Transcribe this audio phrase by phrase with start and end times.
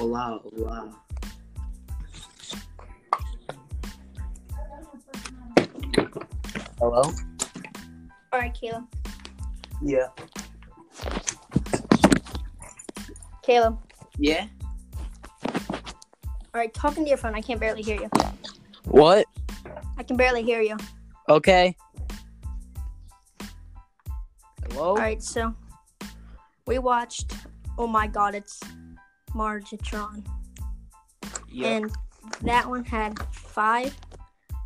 [0.00, 0.96] Hola, hola.
[6.78, 7.02] Hello?
[8.32, 8.86] All right, Caleb.
[9.82, 10.06] Yeah.
[13.42, 13.78] Caleb.
[14.16, 14.46] Yeah?
[15.44, 15.58] All
[16.54, 17.34] right, talking to your phone.
[17.34, 18.08] I can't barely hear you.
[18.84, 19.26] What?
[19.98, 20.78] I can barely hear you.
[21.28, 21.76] Okay.
[24.70, 24.92] Hello?
[24.92, 25.54] All right, so
[26.66, 27.34] we watched.
[27.76, 28.60] Oh my God, it's
[29.34, 30.24] Margitron,
[31.48, 31.68] Yeah.
[31.68, 31.92] and
[32.42, 33.96] that one had five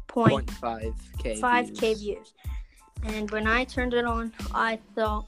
[0.08, 1.40] point Point five K.
[1.40, 2.32] five k views.
[3.04, 5.26] And when I turned it on, I thought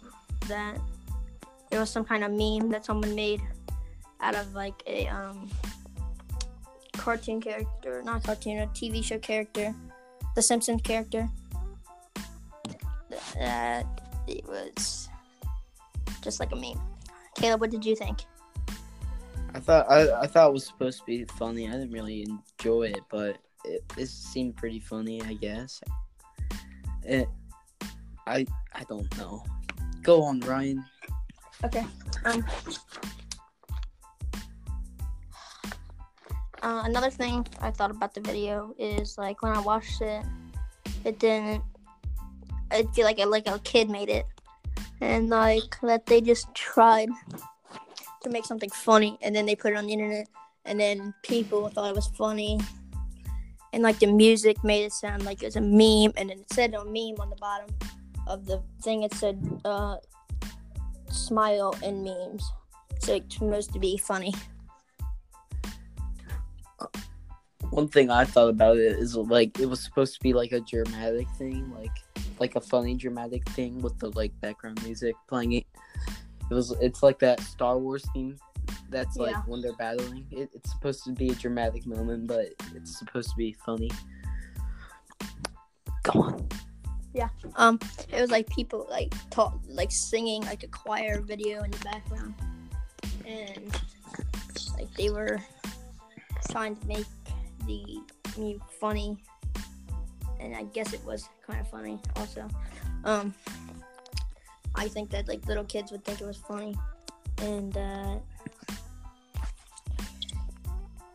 [0.49, 0.79] that
[1.71, 3.43] it was some kind of meme that someone made
[4.21, 5.51] out of like a um
[6.93, 9.75] cartoon character, not cartoon, a TV show character,
[10.35, 11.29] the Simpsons character.
[13.35, 13.87] That
[14.27, 15.09] it was
[16.23, 16.81] just like a meme.
[17.37, 18.21] Caleb, what did you think?
[19.57, 21.67] I thought I, I thought it was supposed to be funny.
[21.67, 25.81] I didn't really enjoy it, but it, it seemed pretty funny, I guess.
[27.03, 27.27] It,
[28.27, 29.43] I I don't know.
[30.03, 30.85] Go on, Ryan.
[31.65, 31.87] Okay.
[32.27, 32.45] Um.
[36.63, 40.23] Uh, another thing I thought about the video is like when I watched it,
[41.03, 41.65] it didn't.
[42.71, 44.27] I feel like it, like a kid made it,
[45.01, 47.09] and like that they just tried
[48.27, 50.29] to make something funny, and then they put it on the internet,
[50.65, 52.59] and then people thought it was funny,
[53.73, 56.53] and like the music made it sound like it was a meme, and then it
[56.53, 57.69] said a meme on the bottom
[58.27, 59.03] of the thing.
[59.03, 59.97] It said uh,
[61.11, 62.45] smile and memes.
[63.01, 64.35] So it's supposed to be funny.
[67.71, 70.61] One thing I thought about it is like it was supposed to be like a
[70.61, 71.91] dramatic thing, like
[72.39, 75.67] like a funny dramatic thing with the like background music playing it.
[76.51, 78.37] It was it's like that Star Wars theme
[78.89, 79.43] that's like Yeah.
[79.47, 80.27] when they're battling.
[80.31, 83.91] It, it's supposed to be a dramatic moment, but it's supposed to be funny.
[86.05, 86.49] Go on.
[87.13, 87.29] Yeah.
[87.57, 87.81] Um,
[88.13, 92.35] it was like people like talk, like singing like a choir video in the background,
[93.27, 93.81] and
[94.77, 95.41] like they were
[96.51, 97.07] trying to make
[97.67, 97.99] the
[98.37, 99.17] meme funny,
[100.39, 102.49] and I guess it was kind of funny also.
[103.05, 103.35] Um,
[104.77, 106.77] I think that like little kids would think it was funny,
[107.39, 108.17] and uh,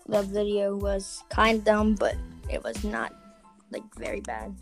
[0.08, 2.16] the video was kind of dumb, but
[2.50, 3.14] it was not
[3.72, 4.56] like very bad.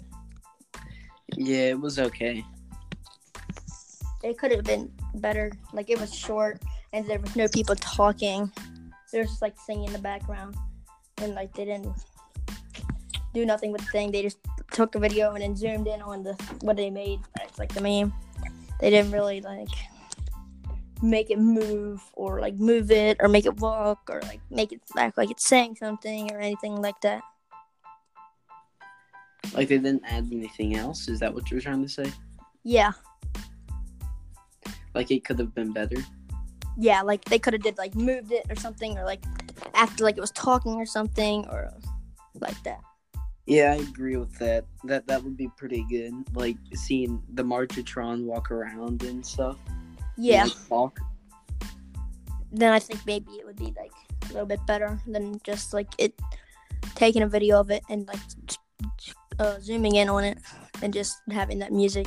[1.35, 2.43] Yeah, it was okay.
[4.23, 5.51] it could have been better.
[5.73, 6.61] Like it was short
[6.93, 8.51] and there was no people talking.
[9.11, 10.55] There was just like singing in the background,
[11.17, 11.93] and like they didn't
[13.33, 14.11] do nothing with the thing.
[14.11, 14.37] They just
[14.71, 17.19] took a video and then zoomed in on the what they made.
[17.41, 18.13] It's like the meme.
[18.79, 19.69] They didn't really like
[21.01, 24.81] make it move or like move it or make it walk or like make it
[24.97, 27.21] act like it's saying something or anything like that.
[29.53, 31.07] Like they didn't add anything else.
[31.07, 32.11] Is that what you're trying to say?
[32.63, 32.91] Yeah,
[34.93, 35.95] Like it could have been better.
[36.77, 37.01] yeah.
[37.01, 39.23] Like they could have did like moved it or something or like
[39.73, 41.71] acted like it was talking or something or
[42.35, 42.81] like that.
[43.49, 44.65] Yeah, I agree with that.
[44.83, 46.13] That that would be pretty good.
[46.35, 49.57] Like seeing the Marchitron walk around and stuff.
[49.67, 50.43] and, Yeah.
[50.43, 50.99] like, talk.
[52.51, 53.91] Then I think maybe it would be like
[54.29, 56.13] a little bit better than just like it
[56.93, 58.19] taking a video of it and like
[59.39, 60.37] uh, zooming in on it
[60.83, 62.05] and just having that music.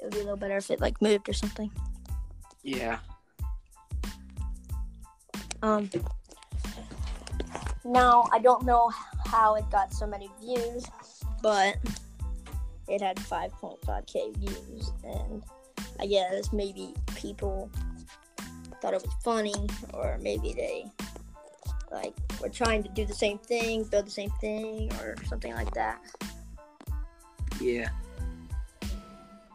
[0.00, 1.70] It would be a little better if it like moved or something.
[2.64, 2.98] Yeah.
[5.62, 5.88] Um.
[7.84, 8.90] Now I don't know
[9.36, 10.86] how it got so many views,
[11.42, 11.76] but
[12.88, 15.44] it had 5.5k views, and
[16.00, 17.70] I guess maybe people
[18.80, 19.54] thought it was funny,
[19.92, 20.90] or maybe they
[21.90, 25.72] like were trying to do the same thing, build the same thing, or something like
[25.74, 26.00] that.
[27.60, 27.90] Yeah.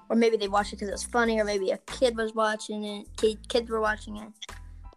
[0.09, 2.83] Or maybe they watched it because it was funny, or maybe a kid was watching
[2.83, 3.07] it.
[3.17, 4.29] Kid, kids were watching it,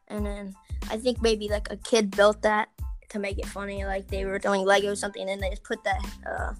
[0.08, 0.54] and then
[0.90, 2.68] I think maybe like a kid built that
[3.14, 3.84] to make it funny.
[3.84, 6.52] Like they were doing Lego or something, and they just put that uh,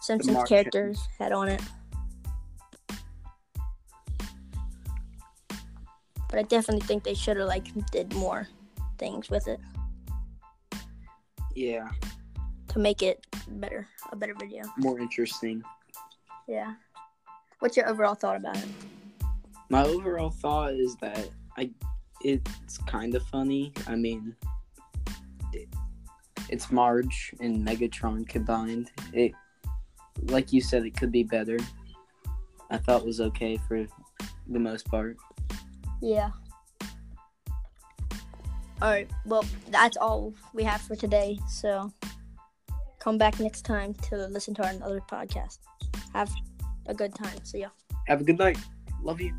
[0.00, 1.60] Simpsons character's head on it.
[6.30, 8.48] But I definitely think they should have like did more
[8.98, 9.60] things with it
[11.54, 11.88] Yeah.
[12.68, 14.64] to make it better, a better video.
[14.78, 15.62] More interesting.
[16.46, 16.74] Yeah.
[17.60, 18.68] What's your overall thought about it?
[19.70, 21.70] My overall thought is that I
[22.22, 23.72] it's kind of funny.
[23.86, 24.34] I mean,
[26.48, 28.90] it's Marge and Megatron combined.
[29.12, 29.32] It,
[30.24, 31.58] like you said, it could be better.
[32.70, 33.86] I thought it was okay for
[34.48, 35.16] the most part.
[36.00, 36.30] Yeah.
[38.80, 39.10] All right.
[39.24, 41.38] Well, that's all we have for today.
[41.48, 41.92] So
[42.98, 45.58] come back next time to listen to our other podcast.
[46.14, 46.30] Have
[46.86, 47.44] a good time.
[47.44, 47.68] See ya.
[48.06, 48.58] Have a good night.
[49.02, 49.34] Love you.